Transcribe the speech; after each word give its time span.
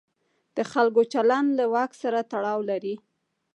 د 0.55 0.57
خلکو 0.71 1.01
چلند 1.13 1.49
له 1.59 1.65
واک 1.73 1.91
سره 2.01 2.19
تړاو 2.31 2.59
لري. 2.69 2.95